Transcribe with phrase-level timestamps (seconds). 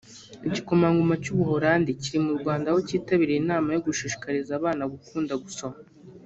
[0.47, 5.77] Igikomangoma cy’u Buholandi kiri mu Rwanda aho cyitabiriye inama yo gushishikariza abana gukunda gusoma